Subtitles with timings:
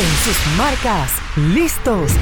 [0.00, 2.12] En sus marcas, listos.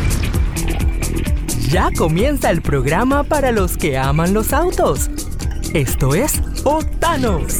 [1.68, 5.10] Ya comienza el programa para los que aman los autos.
[5.74, 7.58] Esto es Otanos.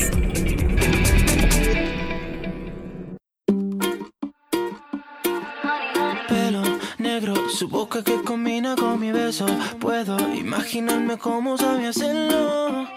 [6.29, 6.63] Pelo
[6.97, 9.45] negro, su boca que combina con mi beso.
[9.81, 12.89] Puedo imaginarme cómo sabía hacerlo.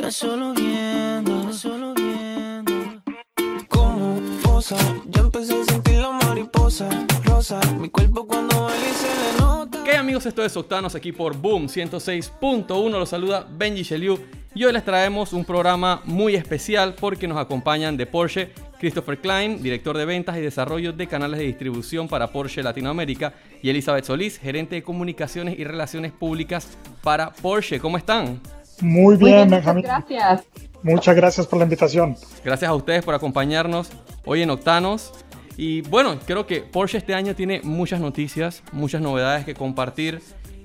[0.00, 2.72] Tan solo viendo, solo viendo.
[3.68, 4.76] Como posa,
[5.06, 6.19] ya empecé a sentir la
[6.50, 6.88] mariposa.
[7.24, 9.84] Rosa, mi cuerpo cuando baila y se le nota.
[9.84, 10.26] ¿Qué amigos?
[10.26, 12.90] Esto es Octanos aquí por Boom 106.1.
[12.90, 14.18] Los saluda Benji Sheliu
[14.54, 19.62] y hoy les traemos un programa muy especial porque nos acompañan de Porsche Christopher Klein,
[19.62, 24.38] director de ventas y desarrollo de canales de distribución para Porsche Latinoamérica, y Elizabeth Solís,
[24.38, 26.66] gerente de comunicaciones y relaciones públicas
[27.02, 27.78] para Porsche.
[27.78, 28.40] ¿Cómo están?
[28.80, 30.44] Muy bien, Muy bien, muchas gracias.
[30.82, 32.16] Muchas gracias por la invitación.
[32.42, 33.90] Gracias a ustedes por acompañarnos
[34.24, 35.12] hoy en Octanos.
[35.62, 40.22] Y bueno, creo que Porsche este año tiene muchas noticias, muchas novedades que compartir.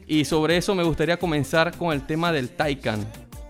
[0.07, 3.05] Y sobre eso me gustaría comenzar con el tema del Taycan.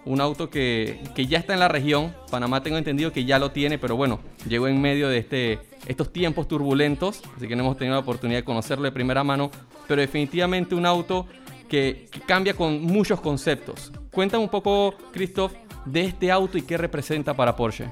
[0.05, 2.15] Un auto que, que ya está en la región.
[2.31, 6.11] Panamá tengo entendido que ya lo tiene, pero bueno, llegó en medio de este, estos
[6.11, 7.21] tiempos turbulentos.
[7.37, 9.51] Así que no hemos tenido la oportunidad de conocerlo de primera mano.
[9.87, 11.27] Pero definitivamente un auto
[11.69, 13.91] que, que cambia con muchos conceptos.
[14.09, 15.53] Cuéntame un poco, Christoph,
[15.85, 17.91] de este auto y qué representa para Porsche.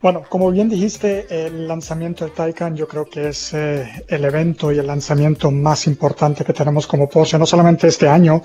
[0.00, 4.70] Bueno, como bien dijiste, el lanzamiento del Taycan yo creo que es eh, el evento
[4.70, 8.40] y el lanzamiento más importante que tenemos como Porsche, no solamente este año,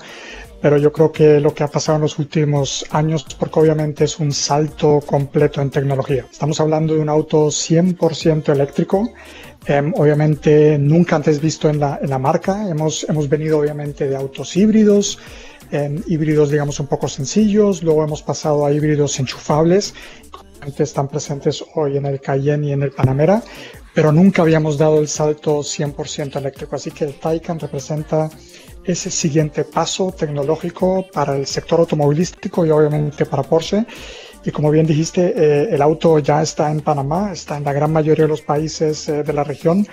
[0.60, 4.18] pero yo creo que lo que ha pasado en los últimos años, porque obviamente es
[4.18, 6.26] un salto completo en tecnología.
[6.28, 9.10] Estamos hablando de un auto 100% eléctrico,
[9.66, 12.68] em, obviamente nunca antes visto en la, en la marca.
[12.68, 15.20] Hemos, hemos venido obviamente de autos híbridos,
[15.70, 19.94] em, híbridos digamos un poco sencillos, luego hemos pasado a híbridos enchufables,
[20.78, 23.42] están presentes hoy en el Cayenne y en el Panamera,
[23.94, 26.76] pero nunca habíamos dado el salto 100% eléctrico.
[26.76, 28.30] Así que el Taycan representa
[28.84, 33.86] ese siguiente paso tecnológico para el sector automovilístico y obviamente para Porsche.
[34.44, 37.92] Y como bien dijiste, eh, el auto ya está en Panamá, está en la gran
[37.92, 39.86] mayoría de los países eh, de la región.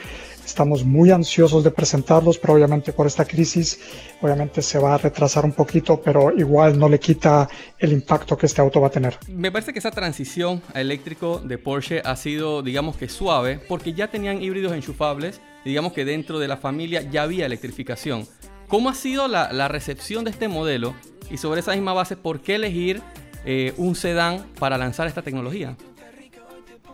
[0.46, 3.80] Estamos muy ansiosos de presentarlos, pero obviamente por esta crisis,
[4.22, 7.48] obviamente se va a retrasar un poquito, pero igual no le quita
[7.80, 9.18] el impacto que este auto va a tener.
[9.28, 13.94] Me parece que esa transición a eléctrico de Porsche ha sido, digamos que suave, porque
[13.94, 18.28] ya tenían híbridos enchufables, digamos que dentro de la familia ya había electrificación.
[18.68, 20.96] ¿Cómo ha sido la, la recepción de este modelo?
[21.30, 23.02] Y sobre esa misma base, ¿por qué elegir
[23.46, 25.76] eh, un sedán para lanzar esta tecnología?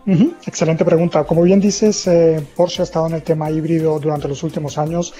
[0.07, 1.25] Ujú, Excelente pregunta.
[1.25, 5.13] Como bien dices, eh, Porsche ha estado en el tema híbrido durante los últimos años.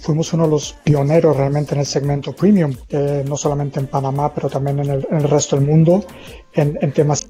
[0.00, 4.34] Fuimos uno de los pioneros realmente en el segmento premium, eh, no solamente en Panamá,
[4.34, 6.04] pero también en el, en el resto del mundo,
[6.54, 7.28] en, en temas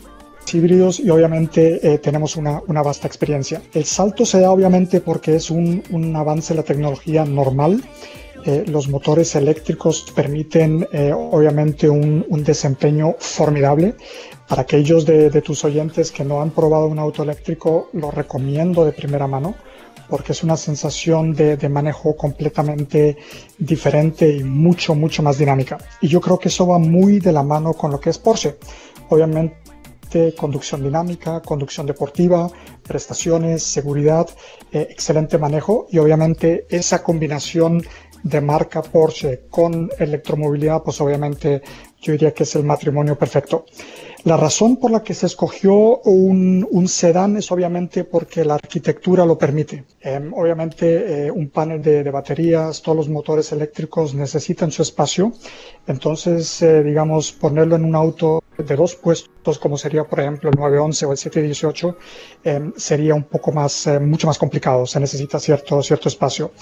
[0.53, 3.61] híbridos y obviamente eh, tenemos una, una vasta experiencia.
[3.75, 7.83] El salto se da obviamente porque es un, un avance de la tecnología normal.
[8.45, 13.95] Eh, los motores eléctricos permiten eh, obviamente un, un desempeño formidable.
[14.49, 18.85] Para aquellos de, de tus oyentes que no han probado un auto eléctrico, lo recomiendo
[18.85, 19.55] de primera mano
[20.09, 23.17] porque es una sensación de, de, manejo completamente
[23.57, 25.79] diferente y mucho, mucho más dinámica.
[26.03, 28.57] Y yo creo que eso va muy de la mano con lo que es Porsche.
[29.09, 29.57] Obviamente,
[30.37, 32.51] conducción dinámica, conducción deportiva,
[32.83, 34.29] prestaciones, seguridad,
[34.71, 37.83] eh, excelente manejo y obviamente esa combinación
[38.23, 41.63] de marca Porsche con electromovilidad, pues obviamente
[42.01, 43.65] yo diría que es el matrimonio perfecto.
[44.25, 49.27] La razón por la que se escogió un, un sedán es obviamente porque la arquitectura
[49.27, 49.85] lo permite.
[50.01, 55.33] Eh, obviamente eh, un panel de, de, baterías, todos los motores eléctricos necesitan su espacio.
[55.89, 60.59] Entonces, eh, digamos, ponerlo en un auto de dos puestos, como sería por ejemplo el
[60.59, 61.97] 911 o el 718,
[62.77, 64.87] sería un poco más, eh, mucho más complicado.
[64.87, 66.53] Se necesita cierto, cierto espacio.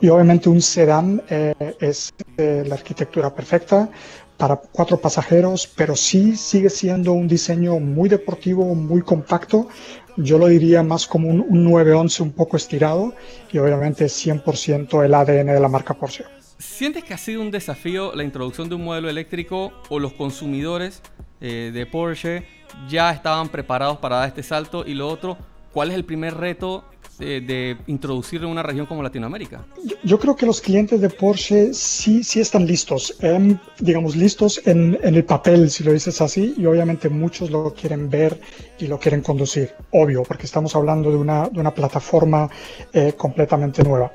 [0.00, 3.88] Y obviamente un sedán eh, es la arquitectura perfecta
[4.36, 9.68] para cuatro pasajeros, pero sí sigue siendo un diseño muy deportivo, muy compacto.
[10.16, 13.12] Yo lo diría más como un, un 911 un poco estirado
[13.52, 16.39] y obviamente 100% el ADN de la marca Porsche.
[16.60, 21.00] ¿Sientes que ha sido un desafío la introducción de un modelo eléctrico o los consumidores
[21.40, 22.44] eh, de Porsche
[22.86, 24.84] ya estaban preparados para dar este salto?
[24.86, 25.38] Y lo otro,
[25.72, 26.84] ¿cuál es el primer reto
[27.18, 29.64] de, de, introducirlo en una región como Latinoamérica?
[29.82, 34.60] Yo, yo, creo que los clientes de Porsche sí, sí están listos, eh, digamos, listos
[34.66, 38.38] en, en, el papel, si lo dices así, y obviamente muchos lo quieren ver
[38.78, 42.50] y lo quieren conducir, obvio, porque estamos hablando de una, de una plataforma
[42.92, 44.12] eh, completamente nueva.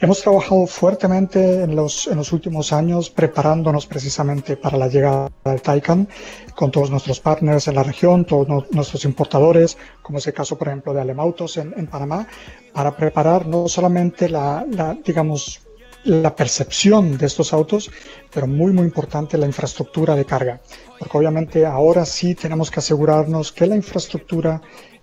[0.00, 5.60] Hemos trabajado fuertemente en los, en los últimos años preparándonos precisamente para la llegada del
[5.60, 6.08] Taycan
[6.54, 10.68] con todos nuestros partners en la región, todos nuestros importadores, como es el caso, por
[10.68, 12.28] ejemplo, de Alemautos en, en Panamá,
[12.72, 15.62] para preparar no solamente la, la, digamos,
[16.04, 17.90] la percepción de estos autos,
[18.32, 20.60] pero muy, muy importante la infraestructura de carga.
[20.96, 24.62] Porque obviamente ahora sí tenemos que asegurarnos que la infraestructura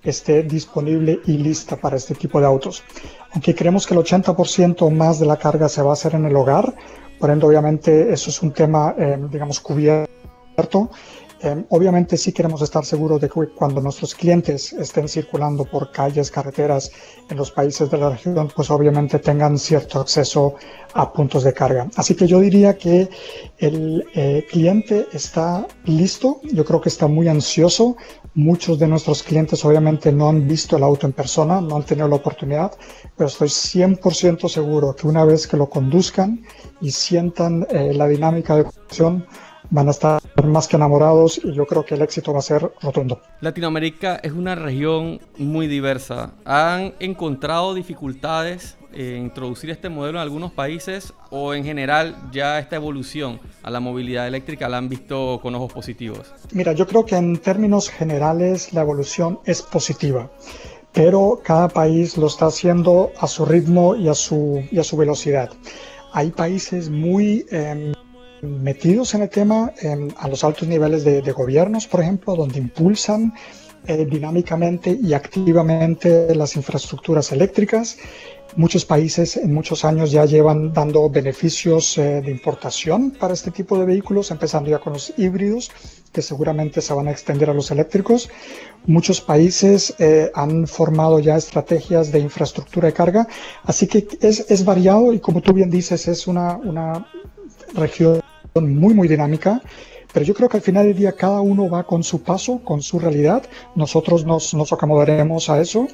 [0.09, 2.83] esté disponible y lista para este tipo de autos.
[3.33, 6.35] Aunque creemos que el 80% más de la carga se va a hacer en el
[6.35, 6.75] hogar,
[7.19, 10.89] por ende obviamente eso es un tema, eh, digamos, cubierto
[11.41, 16.31] Em, obviamente sí queremos estar seguros de que cuando nuestros clientes estén circulando por calles,
[16.31, 16.91] carreteras
[17.29, 20.55] en los países de la región, pues obviamente tengan cierto acceso
[20.93, 21.89] a puntos de carga.
[21.97, 23.09] Así que yo diría que
[23.57, 27.97] el eh, cliente está listo, yo creo que está muy ansioso.
[28.33, 32.07] Muchos de nuestros clientes obviamente no han visto el auto en persona, no han tenido
[32.07, 32.71] la oportunidad,
[33.15, 36.43] pero estoy 100% seguro que una vez que lo conduzcan
[36.81, 39.25] y sientan eh, la dinámica de conducción,
[39.69, 42.71] van a estar más que enamorados y yo creo que el éxito va a ser
[42.81, 43.21] rotundo.
[43.41, 46.33] Latinoamérica es una región muy diversa.
[46.45, 52.77] ¿Han encontrado dificultades en introducir este modelo en algunos países o en general ya esta
[52.77, 56.33] evolución a la movilidad eléctrica la han visto con ojos positivos?
[56.53, 60.29] Mira, yo creo que en términos generales la evolución es positiva
[60.95, 64.95] pero cada país lo está haciendo a su ritmo y a su, y a su
[64.95, 65.49] velocidad.
[66.13, 67.93] Hay países muy eh,
[68.41, 69.71] metidos en el tema
[70.17, 73.33] a los altos niveles de, gobiernos, por ejemplo, donde impulsan
[73.87, 77.97] eh, dinámicamente y activamente las infraestructuras eléctricas.
[78.55, 83.77] Muchos países en muchos años ya llevan dando beneficios eh, de importación para este tipo
[83.77, 85.71] de vehículos, empezando ya con los híbridos,
[86.11, 88.29] que seguramente se van a extender a los eléctricos.
[88.85, 93.27] Muchos países eh, han formado ya estrategias de infraestructura de carga,
[93.63, 97.07] así que es, es variado y como tú bien dices, es una, una
[97.73, 98.21] región
[98.61, 99.61] muy, muy dinámica,
[100.13, 102.81] pero yo creo que al final del día cada uno va con su paso, con
[102.81, 103.43] su realidad.
[103.75, 105.87] Nosotros nos, nos acomodaremos a eso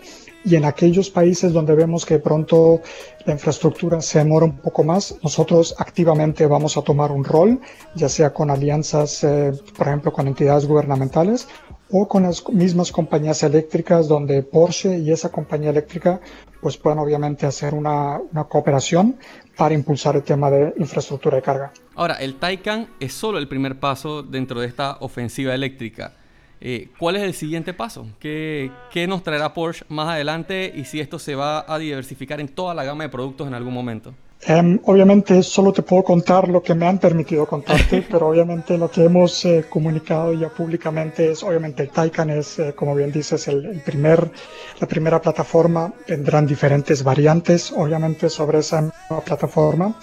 [0.46, 2.81] y en aquellos países donde vemos que pronto
[3.25, 7.60] la infraestructura se demora un poco más, nosotros activamente vamos a tomar un rol,
[7.96, 11.48] ya sea con alianzas, eh, por ejemplo, con entidades gubernamentales
[11.90, 16.22] o con las mismas compañías eléctricas donde Porsche y esa compañía eléctrica
[16.62, 19.18] pues puedan obviamente hacer una, una cooperación
[19.62, 21.72] para impulsar el tema de infraestructura de carga.
[21.94, 26.13] Ahora, el Taycan es solo el primer paso dentro de esta ofensiva eléctrica.
[26.60, 28.08] Eh, ¿Cuál es el siguiente paso?
[28.19, 32.48] ¿Qué, ¿Qué, nos traerá Porsche más adelante y si esto se va a diversificar en
[32.48, 34.16] toda la gama de productos en algún momento?
[34.44, 38.90] Em, obviamente solo te puedo contar lo que me han permitido contarte, pero obviamente lo
[38.90, 43.48] que hemos eh, comunicado ya públicamente es, obviamente el Taycan es, eh, como bien dices,
[43.48, 44.32] el, el, primer,
[44.80, 45.94] la primera plataforma.
[46.08, 49.96] Tendrán diferentes variantes, obviamente, sobre esa nueva plataforma.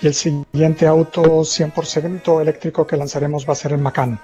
[0.00, 4.18] Y el siguiente auto 100% eléctrico que lanzaremos va a ser el Macan.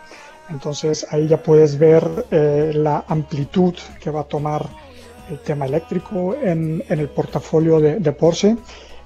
[0.50, 4.66] Entonces ahí ya puedes ver eh, la amplitud que va a tomar
[5.30, 8.56] el tema eléctrico en, en el portafolio de, de Porsche.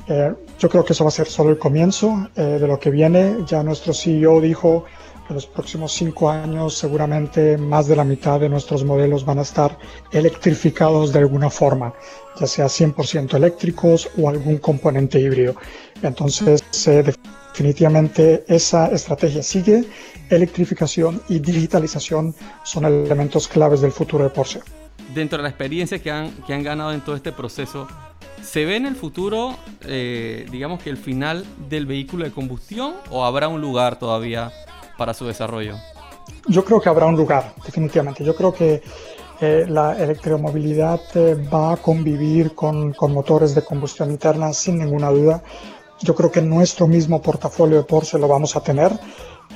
[0.09, 2.91] Eh, yo creo que eso va a ser solo el comienzo eh, de lo que
[2.91, 3.37] viene.
[3.47, 4.85] Ya nuestro CEO dijo
[5.27, 9.39] que en los próximos cinco años seguramente más de la mitad de nuestros modelos van
[9.39, 9.79] a estar
[10.11, 11.95] electrificados de alguna forma,
[12.39, 15.55] ya sea 100% eléctricos o algún componente híbrido.
[16.03, 17.05] Entonces, eh,
[17.53, 19.85] definitivamente esa estrategia sigue.
[20.31, 22.35] Electrificación y digitalización
[22.65, 24.61] son elementos claves del futuro de Porsche.
[25.15, 27.87] Dentro de la experiencia que han, que han ganado en todo este proceso,
[28.43, 33.25] ¿se ve en el futuro, eh, digamos que el final del vehículo de combustión o
[33.25, 34.53] habrá un lugar todavía
[34.99, 35.77] para su desarrollo?
[36.49, 38.25] Yo creo que habrá un lugar, definitivamente.
[38.25, 38.83] Yo creo que
[39.41, 45.11] eh, la electromovilidad eh, va a convivir con, con, motores de combustión interna sin ninguna
[45.11, 45.43] duda.
[46.01, 48.93] Yo creo que nuestro mismo portafolio de Porsche lo vamos a tener,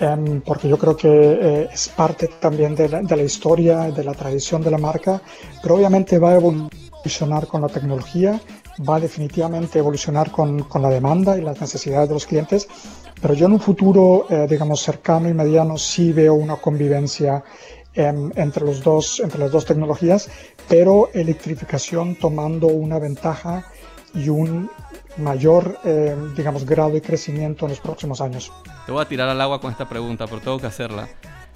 [0.01, 4.05] eh, porque yo creo que eh, es parte también de la, de la, historia, de
[4.05, 5.23] la tradición de la marca,
[5.63, 8.41] pero obviamente va a evolucionar con la tecnología,
[8.89, 12.69] va a definitivamente evolucionar con, con la demanda y las necesidades de los clientes,
[13.21, 17.43] pero yo en un futuro, eh, digamos, cercano y mediano sí veo una convivencia
[17.97, 20.29] entre, los dos, entre las dos tecnologías,
[20.69, 23.65] pero electrificación tomando una ventaja
[24.15, 24.71] y un
[25.17, 28.53] mayor, eh, digamos, grado de crecimiento en los próximos años.
[28.85, 31.09] Te voy a tirar al agua con esta pregunta, pero tengo que hacerla.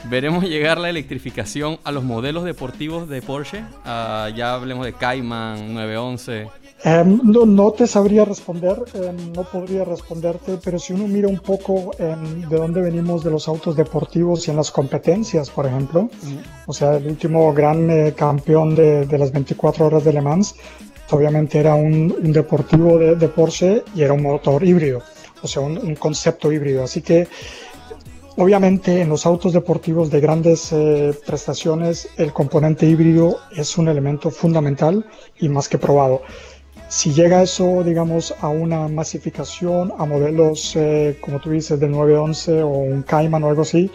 [0.04, 3.62] ¿Veremos llegar la electrificación a los modelos deportivos de Porsche?
[3.84, 6.48] Ah, ya hablemos de Cayman, 911.
[6.82, 11.38] Em, no, no, te sabría responder, em, no podría responderte, pero si uno mira un
[11.38, 16.08] poco em, de dónde venimos de los autos deportivos y en las competencias, por ejemplo,
[16.66, 20.54] o sea, el último gran eh, campeón de, de, las 24 horas de Le Mans,
[21.10, 25.02] obviamente era un, un deportivo de, de, Porsche y era un motor híbrido,
[25.42, 26.82] o sea, un, un concepto híbrido.
[26.82, 27.28] Así que
[28.36, 34.30] Obviamente en los autos deportivos de grandes eh, prestaciones el componente híbrido es un elemento
[34.30, 35.04] fundamental
[35.38, 36.22] y más que probado.
[36.90, 42.62] Si llega eso, digamos, a una masificación, a modelos, eh, como tú dices, del 911
[42.64, 43.88] o un Cayman o algo así,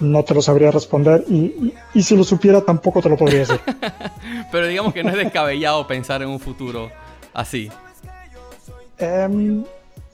[0.00, 3.38] no te lo sabría responder y, y, y, si lo supiera tampoco te lo podría
[3.38, 3.58] decir.
[4.52, 6.90] Pero digamos que no es descabellado pensar en un futuro
[7.32, 7.70] así.
[9.00, 9.64] Um,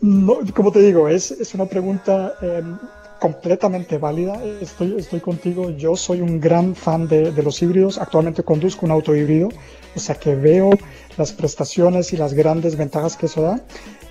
[0.00, 2.78] no, como te digo, es, es una pregunta um,
[3.22, 4.42] completamente válida.
[4.60, 5.70] Estoy, estoy contigo.
[5.70, 7.98] Yo soy un gran fan de, de, los híbridos.
[7.98, 9.48] Actualmente conduzco un auto híbrido,
[9.94, 10.70] o sea que veo
[11.16, 13.60] las prestaciones y las grandes ventajas que eso da.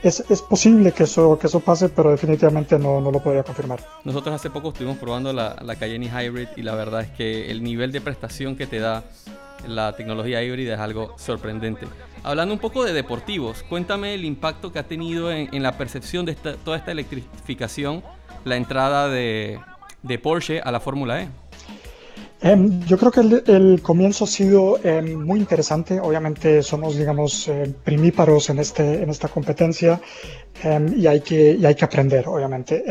[0.01, 3.81] Es, es posible que eso, que eso pase, pero definitivamente no, no, lo podría confirmar.
[4.05, 7.63] Nosotros hace poco estuvimos probando la, la Cayenne Hybrid y la verdad es que el
[7.63, 9.03] nivel de prestación que te da
[9.67, 11.85] la tecnología híbrida es algo sorprendente.
[12.23, 16.25] Hablando un poco de deportivos, cuéntame el impacto que ha tenido en, en la percepción
[16.25, 18.03] de esta, toda esta electrificación
[18.43, 19.59] la entrada de,
[20.03, 21.29] de Porsche a la Fórmula E?
[22.43, 25.99] Um, yo creo que el, el, comienzo ha sido um, muy interesante.
[25.99, 30.01] Obviamente somos, digamos, eh, primíparos en, este, en esta competencia
[30.63, 32.83] um, y, hay que, y hay que aprender, obviamente.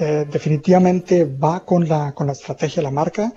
[0.00, 3.32] Eh, definitivamente va con la, con la estrategia de la marca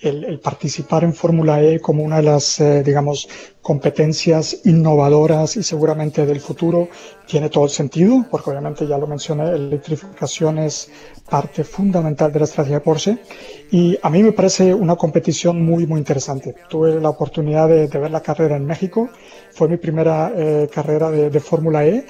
[0.00, 3.28] el, participar en Fórmula E como una de las, eh, digamos,
[3.60, 6.88] competencias innovadoras y seguramente del futuro
[7.26, 10.90] tiene todo el sentido, porque obviamente ya lo mencioné, electrificación es
[11.28, 13.18] parte fundamental de la estrategia de Porsche
[13.70, 16.54] y a mí me parece una competición muy, muy interesante.
[16.68, 19.10] Tuve la oportunidad de, de ver la carrera en México,
[19.52, 22.06] fue mi primera eh, carrera de, de Fórmula E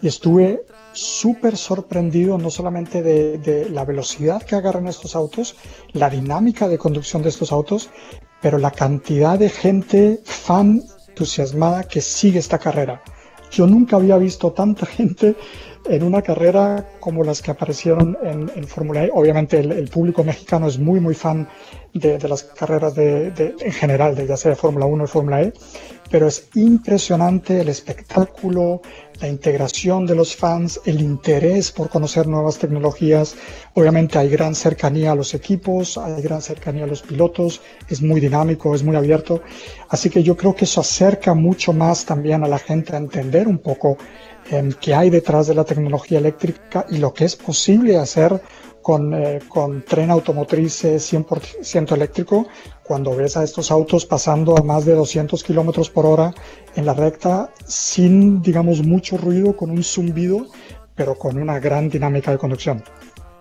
[0.00, 0.62] y estuve
[0.96, 5.56] súper sorprendido no solamente de, la velocidad que agarran estos autos,
[5.92, 7.90] la dinámica de conducción de estos autos,
[8.40, 13.02] pero la cantidad de gente fan entusiasmada que sigue esta carrera.
[13.50, 15.36] Yo nunca había visto tanta gente
[15.88, 19.10] en una carrera como las que aparecieron en, Fórmula E.
[19.14, 21.48] Obviamente el, público mexicano es muy, muy fan
[21.94, 25.52] de, las carreras de, en general, de ya sea Fórmula 1 o Fórmula E,
[26.10, 28.82] pero es impresionante el espectáculo,
[29.20, 33.34] la integración de los fans, el interés por conocer nuevas tecnologías.
[33.74, 38.20] Obviamente hay gran cercanía a los equipos, hay gran cercanía a los pilotos, es muy
[38.20, 39.42] dinámico, es muy abierto.
[39.88, 43.48] Así que yo creo que eso acerca mucho más también a la gente a entender
[43.48, 43.96] un poco
[44.50, 48.40] eh, qué hay detrás de la tecnología eléctrica y lo que es posible hacer
[48.86, 52.46] con, eh, con tren automotriz 100% eléctrico,
[52.86, 56.34] cuando ves a estos autos pasando a más de 200 kilómetros por hora
[56.74, 60.46] en la recta sin, digamos, mucho ruido, con un zumbido,
[60.94, 62.82] pero con una gran dinámica de conducción.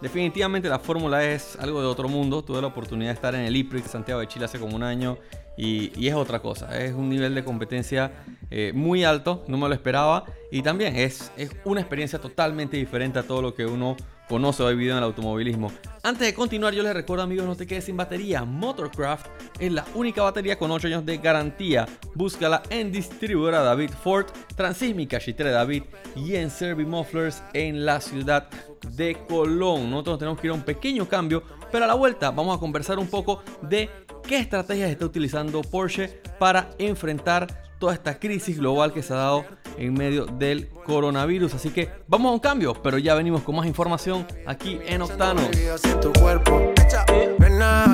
[0.02, 2.44] Definitivamente la Fórmula es algo de otro mundo.
[2.44, 5.18] Tuve la oportunidad de estar en el IPRIX Santiago de Chile hace como un año
[5.58, 6.78] y, y, es otra cosa.
[6.80, 8.12] Es un nivel de competencia
[8.52, 10.26] eh, muy alto, no me lo esperaba.
[10.52, 13.96] Y también es, es una experiencia totalmente diferente a todo lo que uno
[14.28, 15.72] conoce o ha vivido en el automovilismo.
[16.04, 18.46] Antes de continuar, yo les recuerdo, amigos, no te quedes sin batería.
[18.46, 19.28] Motorcraft
[19.60, 21.88] es la única batería con 8 años de garantía.
[22.14, 25.84] Búscala en distribuidora David Ford, Transísmica Chitre David
[26.16, 28.48] y en Servi Mufflers en la ciudad
[28.92, 29.90] de Colón.
[29.90, 33.00] Nosotros tenemos que ir a un pequeño cambio, pero a la vuelta vamos a conversar
[33.00, 33.90] un poco de
[34.28, 39.46] qué estrategias está utilizando Porsche para enfrentar toda esta crisis global que se ha dado
[39.78, 41.56] en medio del coronavirus.
[41.56, 45.42] Así que vamos a un cambio, pero ya venimos con más información aquí en Octano.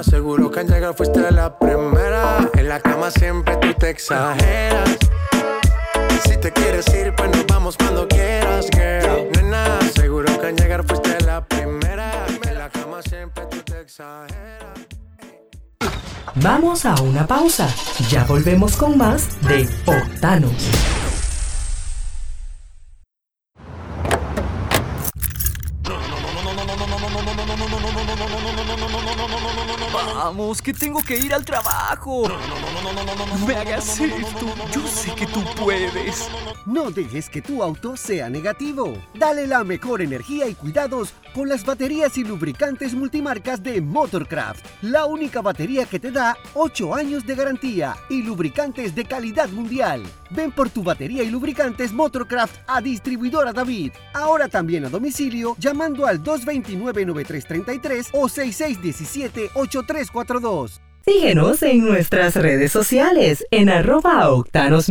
[0.03, 2.49] Seguro que al llegar fuiste la primera.
[2.55, 4.97] En la cama siempre tú te exageras.
[6.23, 9.29] Si te quieres ir, pues nos vamos cuando quieras, girl.
[9.35, 12.25] Nena, seguro que al llegar fuiste la primera.
[12.47, 14.90] En la cama siempre tú te exageras.
[16.35, 17.67] Vamos a una pausa.
[18.09, 20.53] Ya volvemos con más de Octanos.
[29.93, 32.23] Vamos, que tengo que ir al trabajo.
[32.27, 34.45] No me hagas esto.
[34.71, 36.29] Yo sé que tú puedes.
[36.65, 38.93] No dejes que tu auto sea negativo.
[39.15, 44.63] Dale la mejor energía y cuidados con las baterías y lubricantes multimarcas de Motorcraft.
[44.83, 50.03] La única batería que te da 8 años de garantía y lubricantes de calidad mundial.
[50.29, 53.93] Ven por tu batería y lubricantes Motorcraft a distribuidora David.
[54.13, 60.79] Ahora también a domicilio llamando al 229-9333 o 6617-8342.
[61.03, 64.87] Síguenos en nuestras redes sociales en arroba Octanos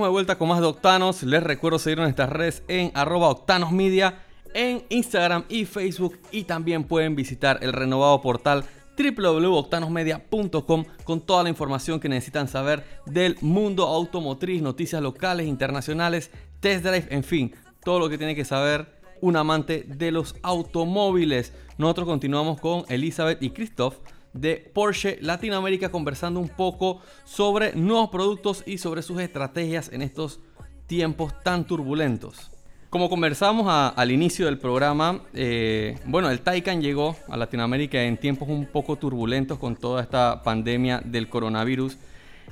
[0.00, 1.22] estamos de vuelta con más de Octanos.
[1.24, 4.22] Les recuerdo seguir nuestras redes en arroba Octanos Media,
[4.54, 6.18] en Instagram y Facebook.
[6.30, 8.64] Y también pueden visitar el renovado portal
[8.96, 16.30] www.octanosmedia.com con toda la información que necesitan saber del mundo automotriz, noticias locales, internacionales,
[16.60, 17.54] test drive, en fin,
[17.84, 21.52] todo lo que tiene que saber un amante de los automóviles.
[21.76, 23.96] Nosotros continuamos con Elizabeth y Christoph
[24.32, 30.40] de Porsche Latinoamérica conversando un poco sobre nuevos productos y sobre sus estrategias en estos
[30.86, 32.50] tiempos tan turbulentos.
[32.90, 38.48] Como conversamos al inicio del programa, eh, bueno, el Taycan llegó a Latinoamérica en tiempos
[38.48, 41.96] un poco turbulentos con toda esta pandemia del coronavirus.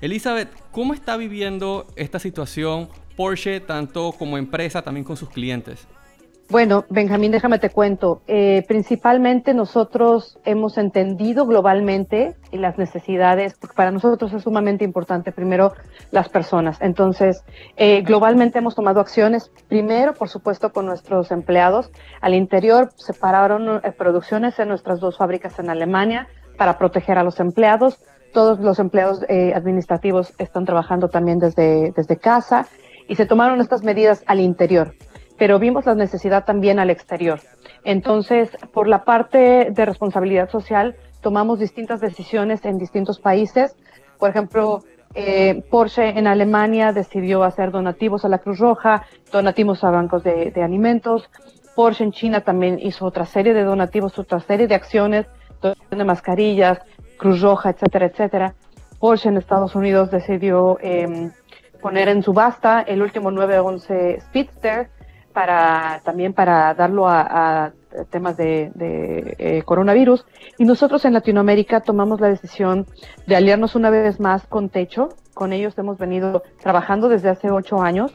[0.01, 5.89] Elizabeth, ¿cómo está viviendo esta situación Porsche tanto como empresa, también con sus clientes?
[6.51, 8.23] Bueno, Benjamín, déjame te cuento.
[8.27, 15.75] Eh, principalmente nosotros hemos entendido globalmente las necesidades, porque para nosotros es sumamente importante primero
[16.11, 16.79] las personas.
[16.81, 17.45] Entonces,
[17.77, 21.91] eh, globalmente hemos tomado acciones, primero, por supuesto, con nuestros empleados.
[22.23, 27.41] Al interior separaron eh, producciones en nuestras dos fábricas en Alemania para proteger a los
[27.41, 27.99] empleados.
[28.33, 29.23] Todos los empleados
[29.55, 32.67] administrativos están trabajando también desde, desde casa
[33.07, 34.95] y se tomaron estas medidas al interior
[35.39, 37.41] pero vimos la necesidad también al exterior.
[37.85, 43.77] Entonces, por la parte de responsabilidad social, tomamos distintas decisiones en distintos países.
[44.19, 44.83] Por ejemplo,
[45.15, 50.53] eh, Porsche en Alemania decidió hacer donativos a la Cruz Roja, donativos a bancos de,
[50.63, 51.31] alimentos.
[51.75, 55.27] Porsche en China también hizo otra serie de donativos, otra serie de acciones,
[55.91, 56.81] de mascarillas,
[57.17, 58.55] Cruz Roja, etcétera, etcétera.
[58.99, 61.31] Porsche en Estados Unidos decidió em,
[61.81, 64.91] poner en subasta el último 911 Speedster,
[65.39, 67.71] para también para darlo a,
[68.11, 68.73] temas de,
[69.39, 70.27] eh, coronavirus.
[70.59, 72.87] Y nosotros en Latinoamérica tomamos la decisión
[73.29, 75.11] de aliarnos una vez más con Techo.
[75.35, 78.13] Con ellos hemos venido trabajando desde hace ocho años.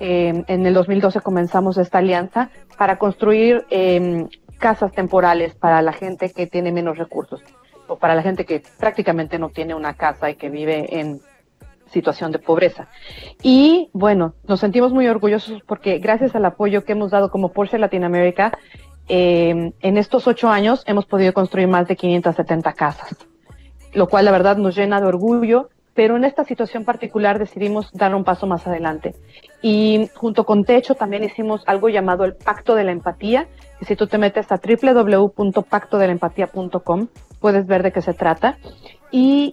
[0.00, 4.26] Eh, en el 2012 comenzamos esta alianza para construir em,
[4.58, 7.40] casas temporales para la gente que tiene menos recursos
[7.86, 11.20] o para la gente que prácticamente no tiene una casa y que vive en
[11.94, 12.88] situación de pobreza.
[13.42, 17.78] Y bueno, nos sentimos muy orgullosos porque gracias al apoyo que hemos dado como Porsche
[17.78, 18.52] Latinoamérica,
[19.08, 23.16] eh, en estos ocho años hemos podido construir más de 570 casas,
[23.94, 28.14] lo cual la verdad nos llena de orgullo, pero en esta situación particular decidimos dar
[28.14, 29.14] un paso más adelante.
[29.62, 33.48] Y junto con Techo también hicimos algo llamado el Pacto de la Empatía,
[33.80, 37.08] y si tú te metes a www.pactodelempatía.com
[37.40, 38.56] puedes ver de qué se trata.
[39.10, 39.52] Y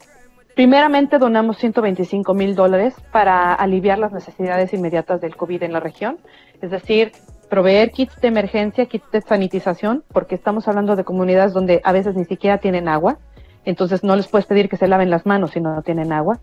[0.56, 6.20] Primeramente donamos 125 mil dólares para aliviar las necesidades inmediatas del COVID en la región,
[6.62, 7.14] es decir,
[7.50, 12.16] proveer kits de emergencia, kits de sanitización, porque estamos hablando de comunidades donde a veces
[12.16, 13.18] ni siquiera tienen agua,
[13.64, 16.40] entonces no les puedes pedir que se laven las manos si no tienen agua,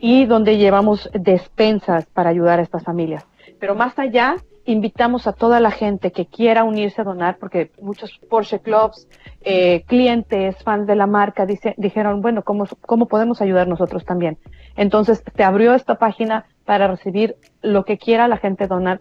[0.00, 3.26] y donde llevamos despensas para ayudar a estas familias.
[3.58, 4.36] Pero más allá,
[4.68, 9.08] invitamos a toda la gente que quiera unirse a donar, porque muchos Porsche Clubs,
[9.40, 14.36] eh, clientes, fans de la marca, dice, dijeron, bueno, ¿cómo, ¿cómo podemos ayudar nosotros también?
[14.76, 19.00] Entonces, te abrió esta página para recibir lo que quiera la gente donar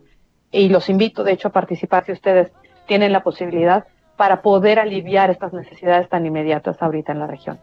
[0.51, 2.53] y los invito, de hecho, a participar si ustedes
[2.85, 7.59] tienen la posibilidad para poder aliviar estas necesidades tan inmediatas ahorita en la región.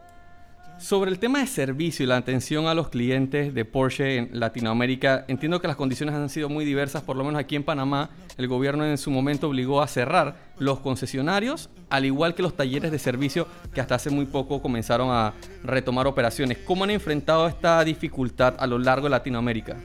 [0.85, 5.25] Sobre el tema de servicio y la atención a los clientes de Porsche en Latinoamérica,
[5.29, 8.49] entiendo que las condiciones han sido muy diversas, por lo menos aquí en Panamá, el
[8.49, 12.99] gobierno en su momento obligó a cerrar los concesionarios, al igual que los talleres de
[12.99, 16.59] servicio que hasta hace muy poco comenzaron a retomar operaciones.
[16.66, 19.79] ¿Cómo han enfrentado esta dificultad a lo largo de Latinoamérica?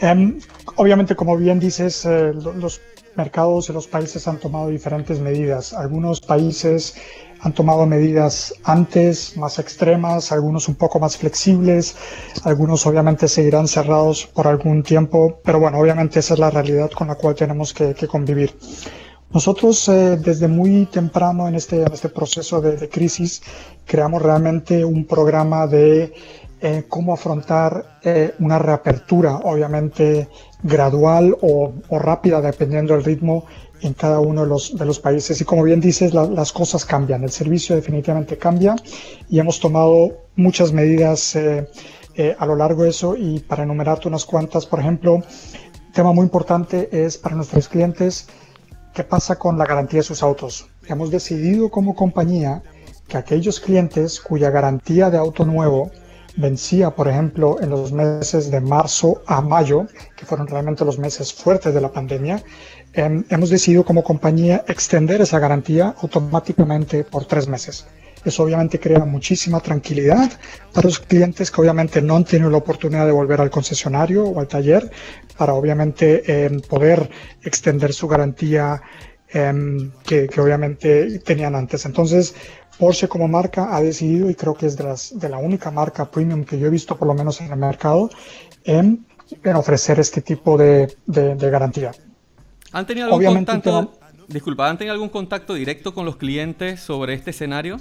[0.00, 0.38] Em,
[0.76, 2.80] obviamente, como bien dices, eh, los
[3.18, 5.74] mercados y los países han tomado diferentes medidas.
[5.74, 6.94] Algunos países
[7.40, 11.96] han tomado medidas antes más extremas, algunos un poco más flexibles,
[12.44, 17.08] algunos obviamente seguirán cerrados por algún tiempo, pero bueno, obviamente esa es la realidad con
[17.08, 18.54] la cual tenemos que, convivir.
[19.30, 23.42] Nosotros eh, desde muy temprano en este, en este proceso de, crisis
[23.84, 26.14] creamos realmente un programa de
[26.60, 30.28] eh, cómo afrontar eh, una reapertura, obviamente
[30.62, 33.44] gradual o, rápida, dependiendo del ritmo
[33.80, 35.40] en cada uno de los, de los países.
[35.40, 38.74] Y como bien dices, las cosas cambian, el servicio definitivamente cambia
[39.28, 44.66] y hemos tomado muchas medidas a lo largo de eso y para enumerarte unas cuantas,
[44.66, 45.22] por ejemplo,
[45.94, 48.26] tema muy importante es para nuestros clientes
[48.98, 50.66] ¿Qué pasa con la garantía de sus autos?
[50.88, 52.62] Hemos decidido como compañía
[53.06, 55.92] que aquellos clientes cuya garantía de auto nuevo
[56.38, 61.32] vencía, por ejemplo, en los meses de marzo a mayo, que fueron realmente los meses
[61.32, 62.42] fuertes de la pandemia,
[62.92, 67.86] em, hemos decidido como compañía extender esa garantía automáticamente por tres meses.
[68.24, 70.30] Eso obviamente crea muchísima tranquilidad
[70.72, 74.40] para los clientes que obviamente no han tenido la oportunidad de volver al concesionario o
[74.40, 74.90] al taller
[75.36, 77.10] para obviamente em, poder
[77.42, 78.82] extender su garantía
[79.30, 81.84] em, que, obviamente tenían antes.
[81.84, 82.34] Entonces,
[82.78, 86.10] Porsche como marca ha decidido, y creo que es de, las, de la única marca
[86.10, 88.10] premium que yo he visto por lo menos en el mercado,
[88.64, 89.04] en,
[89.54, 91.92] ofrecer este tipo de, garantía.
[92.72, 93.92] ¿Han tenido algún contacto,
[94.28, 97.78] disculpa, ¿han tenido algún contacto directo con los clientes sobre este escenario?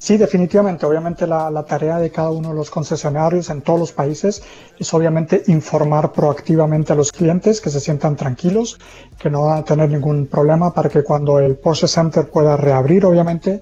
[0.00, 0.86] Sí, definitivamente.
[0.86, 4.42] Obviamente la, tarea de cada uno de los concesionarios en todos los países
[4.78, 8.78] es obviamente informar proactivamente a los clientes que se sientan tranquilos,
[9.18, 13.04] que no van a tener ningún problema para que cuando el Porsche Center pueda reabrir,
[13.06, 13.60] obviamente,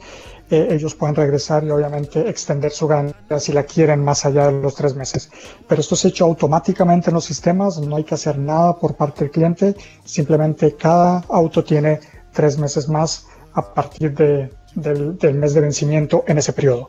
[0.50, 4.60] eh, ellos puedan regresar y obviamente extender su garantía si la quieren más allá de
[4.60, 5.30] los tres meses.
[5.66, 9.24] Pero esto es hecho automáticamente en los sistemas, no hay que hacer nada por parte
[9.24, 12.00] del cliente, simplemente cada auto tiene
[12.32, 16.88] tres meses más a partir de, del, mes de vencimiento en ese periodo.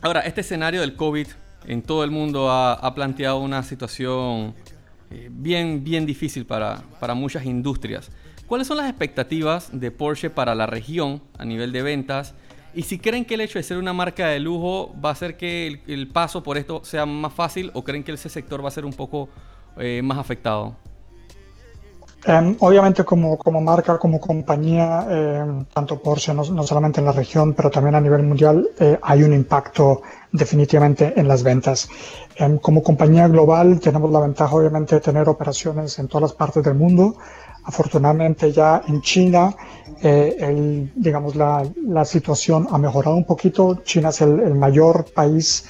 [0.00, 1.26] Ahora, este escenario del COVID
[1.66, 4.54] en todo el mundo ha, planteado una situación
[5.10, 8.10] eh, bien, bien difícil para, para muchas industrias.
[8.46, 12.34] ¿Cuáles son las expectativas de Porsche para la región a nivel de ventas?
[12.74, 15.36] Y si creen que el hecho de ser una marca de lujo va a hacer
[15.36, 18.72] que el, paso por esto sea más fácil o creen que ese sector va a
[18.72, 19.28] ser un poco
[19.76, 20.76] eh, más afectado.
[22.26, 27.52] Em, obviamente como, como, marca, como compañía, em, tanto Porsche, no, solamente en la región,
[27.52, 30.00] pero también a nivel mundial, eh, hay un impacto
[30.32, 31.88] definitivamente en las ventas.
[32.36, 36.62] Em, como compañía global tenemos la ventaja obviamente de tener operaciones en todas las partes
[36.64, 37.16] del mundo.
[37.64, 39.54] Afortunadamente ya en China,
[40.02, 43.82] eh, digamos, la, la, situación ha mejorado un poquito.
[43.84, 45.64] China es el mayor país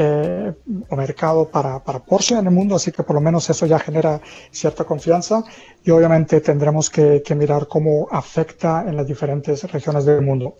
[0.00, 0.54] eh,
[0.88, 3.80] o mercado para, para, Porsche en el mundo, así que por lo menos eso ya
[3.80, 4.20] genera
[4.52, 5.42] cierta confianza
[5.84, 10.56] y obviamente tendremos que, mirar cómo afecta en las diferentes regiones del mundo.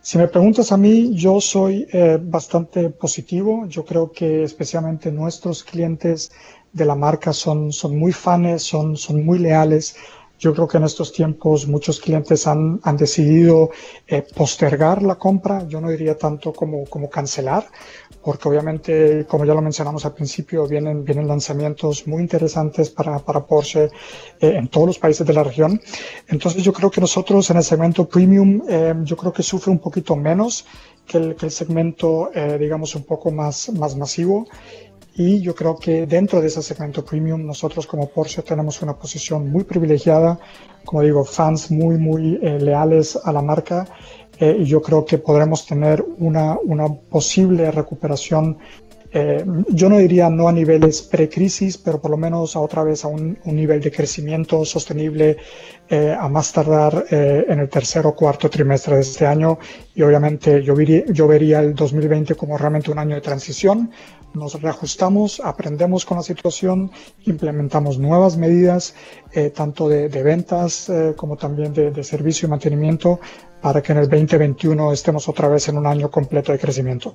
[0.00, 3.66] Si me preguntas a mí, yo soy eh, bastante positivo.
[3.66, 6.30] Yo creo que especialmente nuestros clientes
[6.72, 9.96] de la marca son, son muy fans, son, son muy leales.
[10.38, 13.70] Yo creo que en estos tiempos muchos clientes han, han decidido
[14.06, 15.66] eh, postergar la compra.
[15.66, 17.66] Yo no diría tanto como, como cancelar,
[18.22, 23.46] porque obviamente, como ya lo mencionamos al principio, vienen, vienen lanzamientos muy interesantes para, para
[23.46, 23.90] Porsche eh,
[24.40, 25.80] en todos los países de la región.
[26.28, 29.78] Entonces yo creo que nosotros en el segmento premium, eh, yo creo que sufre un
[29.78, 30.66] poquito menos
[31.06, 34.46] que el, que el segmento, eh, digamos, un poco más, más masivo.
[35.18, 39.50] Y yo creo que dentro de ese segmento premium, nosotros como Porsche tenemos una posición
[39.50, 40.38] muy privilegiada,
[40.84, 43.86] como digo, fans muy, muy leales a la marca
[44.38, 48.58] eh, y yo creo que podremos tener una, una posible recuperación.
[49.12, 53.04] Eh, yo no diría no a niveles pre-crisis, pero por lo menos a otra vez
[53.04, 55.38] a un, un nivel de crecimiento sostenible
[55.88, 59.58] eh, a más tardar en el tercer o cuarto trimestre de este año.
[59.94, 63.90] Y obviamente yo, vería, yo vería el 2020 como realmente un año de transición.
[64.36, 66.90] Nos reajustamos, aprendemos con la situación,
[67.24, 68.94] implementamos nuevas medidas,
[69.54, 73.18] tanto de, de ventas como también de, de servicio y mantenimiento
[73.62, 77.14] para que en el 2021 estemos otra vez en un año completo de crecimiento.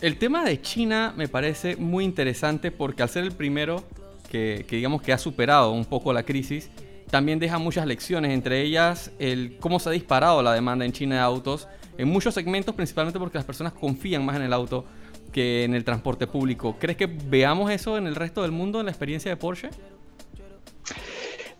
[0.00, 3.82] El tema de China me parece muy interesante porque al ser el primero
[4.30, 6.70] que, digamos que ha superado un poco la crisis,
[7.10, 11.16] también deja muchas lecciones, entre ellas el cómo se ha disparado la demanda en China
[11.16, 14.84] de autos en muchos segmentos, principalmente porque las personas confían más en el auto
[15.32, 16.76] que en el transporte público.
[16.78, 19.70] ¿Crees que veamos eso en el resto del mundo en la experiencia de Porsche?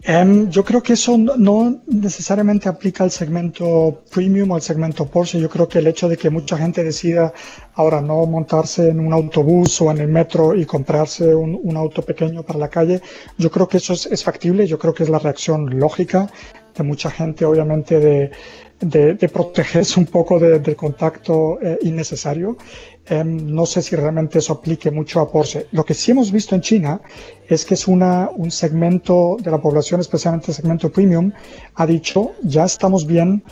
[0.03, 5.41] Em, yo creo que eso no necesariamente aplica al segmento premium o al segmento Porsche.
[5.41, 7.33] Yo creo que el hecho de que mucha gente decida
[7.75, 12.43] ahora no montarse en un autobús o en el metro y comprarse un, auto pequeño
[12.43, 13.01] para la calle,
[13.37, 16.31] yo creo que eso es, factible, yo creo que es la reacción lógica
[16.77, 18.31] de mucha gente, obviamente, de,
[18.81, 22.57] de, protegerse un poco del contacto eh, innecesario.
[23.11, 25.67] Em, no sé si realmente eso aplique mucho a Porsche.
[25.73, 27.01] Lo que sí hemos visto en China
[27.49, 31.33] es que es una, un segmento de la población, especialmente el segmento premium,
[31.75, 33.43] ha dicho, ya estamos bien,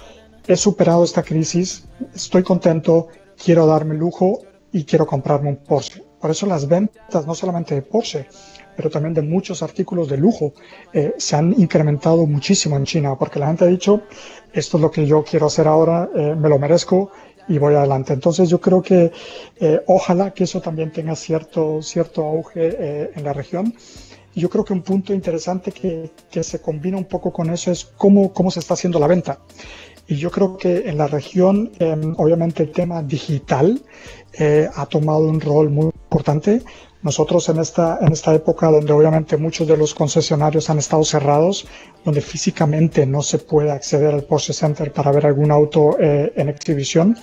[0.46, 3.08] he superado esta crisis, estoy contento,
[3.42, 4.40] quiero darme lujo
[4.72, 6.04] y quiero comprarme un Porsche.
[6.20, 8.26] Por eso las ventas, no solamente de Porsche,
[8.76, 10.52] pero también de muchos artículos de lujo,
[10.92, 14.02] eh, se han incrementado muchísimo en China, porque la gente ha dicho,
[14.52, 17.10] esto es lo que yo quiero hacer ahora, eh, me lo merezco
[17.48, 18.12] y voy adelante.
[18.12, 19.12] Entonces yo creo que
[19.60, 23.74] eh, ojalá que eso también tenga cierto, cierto auge en la región.
[24.34, 27.86] Yo creo que un punto interesante que, que, se combina un poco con eso es
[27.86, 29.38] cómo, cómo se está haciendo la venta.
[30.08, 33.82] Y yo creo que en la región, em, obviamente el tema digital
[34.74, 36.62] ha tomado un rol muy importante.
[37.02, 41.66] Nosotros en esta, en esta época donde obviamente muchos de los concesionarios han estado cerrados,
[42.04, 46.48] donde físicamente no se puede acceder al Porsche Center para ver algún auto eh, en
[46.48, 47.16] exhibición,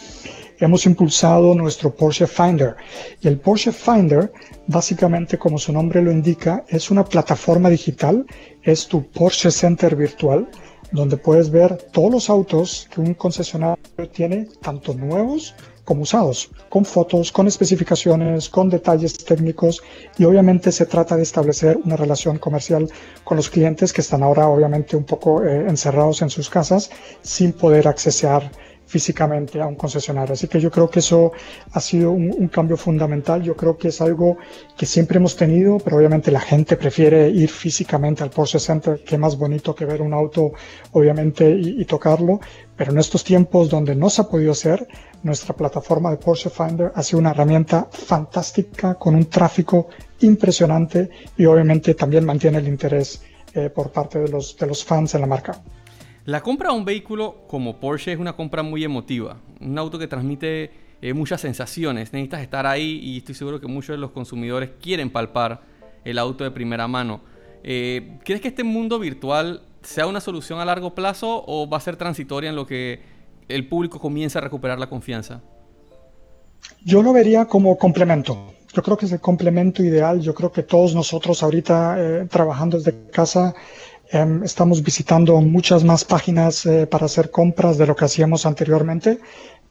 [0.59, 2.75] hemos impulsado nuestro Porsche Finder.
[3.21, 4.31] Y el Porsche Finder,
[4.67, 8.25] básicamente como su nombre lo indica, es una plataforma digital,
[8.61, 10.47] es tu Porsche Center virtual,
[10.93, 16.85] donde puedes ver todos los autos que un concesionario tiene, tanto nuevos como usados, con
[16.85, 19.81] fotos, con especificaciones, con detalles técnicos
[20.17, 22.89] y obviamente se trata de establecer una relación comercial
[23.23, 26.89] con los clientes que están ahora obviamente un poco eh, encerrados en sus casas
[27.21, 28.49] sin poder accesar
[28.93, 30.33] físicamente a un concesionario.
[30.33, 31.31] Así que yo creo que eso
[31.71, 33.41] ha sido un, cambio fundamental.
[33.41, 34.37] Yo creo que es algo
[34.77, 39.17] que siempre hemos tenido, pero obviamente la gente prefiere ir físicamente al Porsche Center, que
[39.17, 40.51] más bonito que ver un auto,
[40.91, 42.39] obviamente, y, y tocarlo.
[42.77, 44.87] Pero en estos tiempos donde no se ha podido hacer,
[45.23, 49.87] nuestra plataforma de Porsche Finder ha sido una herramienta fantástica con un tráfico
[50.19, 53.23] impresionante y obviamente también mantiene el interés
[53.55, 55.53] eh, por parte de los, de los fans en la marca.
[56.25, 60.07] La compra de un vehículo como Porsche es una compra muy emotiva, un auto que
[60.07, 64.69] transmite eh, muchas sensaciones, necesitas estar ahí y estoy seguro que muchos de los consumidores
[64.81, 65.61] quieren palpar
[66.05, 67.19] el auto de primera mano.
[67.61, 71.81] Eh, ¿Crees que este mundo virtual sea una solución a largo plazo o va a
[71.81, 73.01] ser transitoria en lo que
[73.49, 75.41] el público comienza a recuperar la confianza?
[76.85, 78.53] Yo lo vería como complemento.
[78.73, 80.21] Yo creo que es el complemento ideal.
[80.21, 83.53] Yo creo que todos nosotros ahorita eh, trabajando desde casa
[84.43, 89.19] estamos visitando muchas más páginas eh, para hacer compras de lo que hacíamos anteriormente.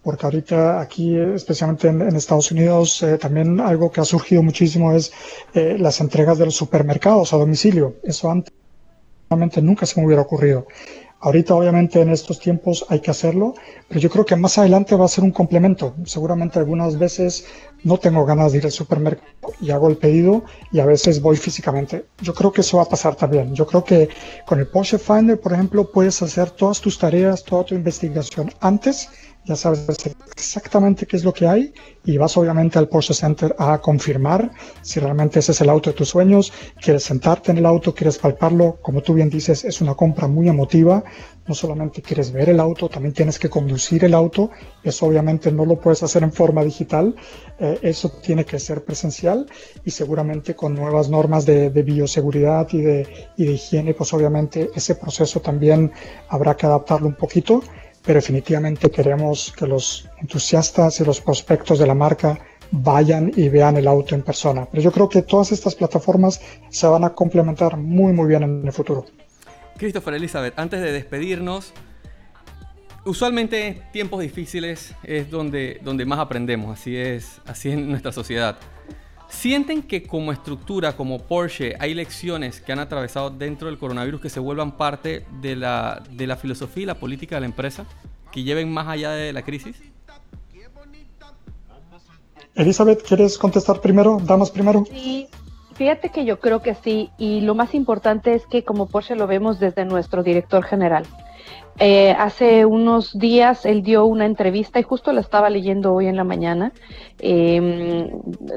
[0.03, 5.13] Porque ahorita aquí, especialmente en, Estados Unidos, eh, también algo que ha surgido muchísimo es
[5.55, 7.95] las entregas de los supermercados a domicilio.
[8.03, 8.53] Eso antes
[9.63, 10.67] nunca se me hubiera ocurrido.
[11.25, 13.55] Ahorita obviamente en estos tiempos hay que hacerlo,
[13.87, 15.95] pero yo creo que más adelante va a ser un complemento.
[16.05, 17.47] Seguramente algunas veces
[17.85, 19.31] no tengo ganas de ir al supermercado
[19.61, 22.07] y hago el pedido y a veces voy físicamente.
[22.21, 23.55] Yo creo que eso va a pasar también.
[23.55, 24.09] Yo creo que
[24.47, 29.09] con el Porsche Finder, por ejemplo, puedes hacer todas tus tareas, toda tu investigación antes
[29.45, 29.87] ya sabes
[30.37, 31.75] exactamente qué es lo que hay
[32.05, 34.51] y vas obviamente al Porsche Center a confirmar
[34.83, 38.19] si realmente ese es el auto de tus sueños, quieres sentarte en el auto, quieres
[38.19, 41.03] palparlo, como tú bien dices, es una compra muy emotiva,
[41.47, 44.51] no solamente quieres ver el auto, también tienes que conducir el auto,
[44.85, 47.17] eso obviamente no lo puedes hacer en forma digital,
[47.59, 49.47] eh, eso tiene que ser presencial
[49.85, 54.71] y seguramente con nuevas normas de, de bioseguridad y de, y de higiene, pues obviamente
[54.75, 55.93] ese proceso también
[56.29, 57.63] habrá que adaptarlo un poquito
[58.05, 62.39] pero definitivamente queremos que los entusiastas y los prospectos de la marca
[62.73, 64.67] vayan y vean el auto en persona.
[64.71, 68.67] Pero yo creo que todas estas plataformas se van a complementar muy muy bien en
[68.67, 69.05] el futuro.
[69.77, 71.73] Christopher Elizabeth, antes de despedirnos,
[73.05, 78.59] usualmente tiempos difíciles es donde, donde más aprendemos, así es, así es nuestra sociedad.
[79.33, 84.29] ¿Sienten que como estructura, como Porsche, hay lecciones que han atravesado dentro del coronavirus que
[84.29, 87.87] se vuelvan parte de la, de la filosofía y la política de la empresa?
[88.31, 89.83] ¿Que lleven más allá de la crisis?
[92.55, 94.19] Elizabeth, ¿quieres contestar primero?
[94.23, 94.85] Damas primero.
[94.89, 95.27] Sí,
[95.75, 97.11] fíjate que yo creo que sí.
[97.19, 101.05] Y lo más importante es que como Porsche lo vemos desde nuestro director general.
[101.79, 106.17] Eh, hace unos días él dio una entrevista y justo la estaba leyendo hoy en
[106.17, 106.73] la mañana.
[107.19, 108.09] Em,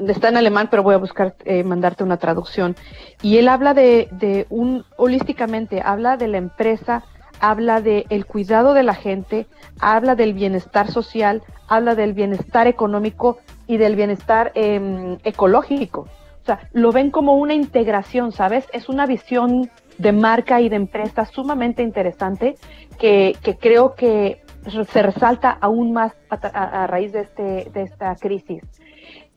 [0.06, 2.76] está en alemán, pero voy a buscar eh, mandarte una traducción.
[3.22, 7.04] Y él habla de, un, holísticamente, habla de la empresa,
[7.40, 9.46] habla del el cuidado de la gente,
[9.80, 16.02] habla del bienestar social, habla del bienestar económico y del bienestar em, ecológico.
[16.02, 18.68] O sea, lo ven como una integración, ¿sabes?
[18.72, 22.56] Es una visión de marca y de empresa sumamente interesante
[22.98, 24.42] que, creo que
[24.90, 28.62] se resalta aún más a, raíz de, este, de esta crisis.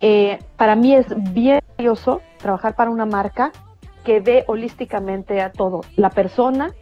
[0.01, 3.51] Eh, para mí es bien valioso trabajar para una marca
[4.03, 6.73] que ve holísticamente a todo, la persona,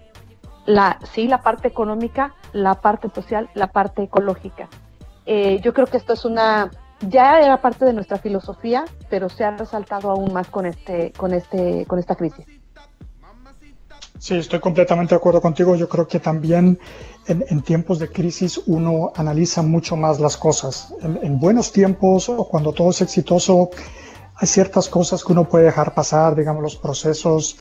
[0.66, 4.70] la, sí, la parte económica, la parte social, la parte ecológica.
[5.26, 6.70] Eh, yo creo que esto es una,
[7.02, 11.34] ya era parte de nuestra filosofía, pero se ha resaltado aún más con, este, con,
[11.34, 12.46] este, con esta crisis.
[14.20, 15.76] Sí, estoy completamente de acuerdo contigo.
[15.76, 16.80] Yo creo que también
[17.28, 20.94] en, tiempos de crisis uno analiza mucho más las cosas.
[21.02, 23.70] En, buenos tiempos o cuando todo es exitoso,
[24.36, 27.58] hay ciertas cosas que uno puede dejar pasar, digamos, los procesos,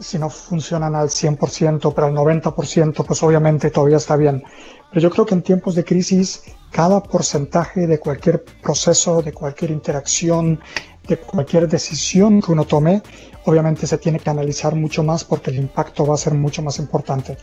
[0.00, 4.42] si no funcionan al 100%, pero al 90%, pues obviamente todavía está bien.
[4.90, 9.70] Pero yo creo que en tiempos de crisis, cada porcentaje de cualquier proceso, de cualquier
[9.70, 10.60] interacción,
[11.06, 13.02] de cualquier decisión que uno tome,
[13.44, 16.78] obviamente se tiene que analizar mucho más porque el impacto va a ser mucho más
[16.78, 17.36] importante.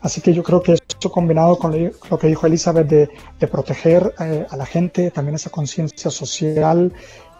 [0.00, 1.72] Así que yo creo que eso combinado con
[2.10, 6.92] lo que dijo Elizabeth de, proteger eh, a la gente, también esa conciencia social,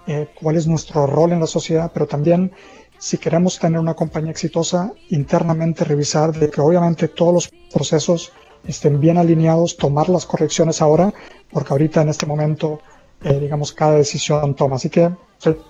[0.07, 2.53] eh, cuál es nuestro rol en la sociedad, pero también
[2.99, 8.33] si queremos tener una compañía exitosa, internamente revisar de que obviamente todos los procesos
[8.67, 11.13] estén bien alineados, tomar las correcciones ahora,
[11.51, 12.81] porque ahorita en este momento,
[13.23, 14.77] eh, digamos, cada decisión toma.
[14.77, 15.11] Así que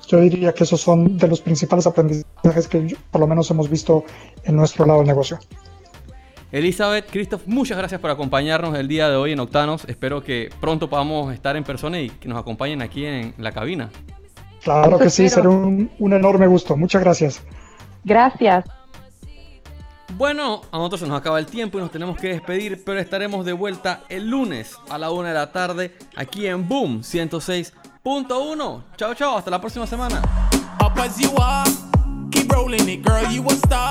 [0.08, 4.04] yo diría que esos son de los principales aprendizajes que por lo menos hemos visto
[4.44, 5.38] en nuestro lado del negocio.
[6.52, 9.84] Elizabeth, Christoph, muchas gracias por acompañarnos el día de hoy en Octanos.
[9.88, 13.90] Espero que pronto podamos estar en persona y que nos acompañen aquí en la cabina.
[14.62, 16.76] Claro que sí, será un, un enorme gusto.
[16.76, 17.42] Muchas gracias.
[18.04, 18.64] Gracias.
[20.16, 23.44] Bueno, a nosotros se nos acaba el tiempo y nos tenemos que despedir, pero estaremos
[23.44, 27.72] de vuelta el lunes a la una de la tarde aquí en Boom 106
[28.06, 28.84] Punto uno.
[28.96, 29.36] Chao, chao.
[29.36, 30.22] Hasta la próxima semana.
[30.80, 31.68] Up as you are,
[32.30, 33.28] keep rolling it, girl.
[33.28, 33.90] You a star.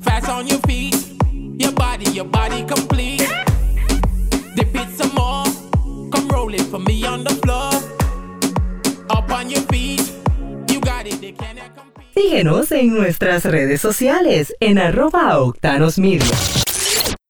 [0.00, 0.96] Fast on your feet,
[1.58, 3.28] your body, your body complete.
[4.56, 5.44] Dip it some more.
[6.10, 7.70] Come roll it for me on the floor.
[9.10, 10.10] Up on your feet,
[10.70, 11.20] you got it.
[11.20, 11.99] They can't compete.
[12.22, 16.69] Síguenos en nuestras redes sociales en arroba octanos media.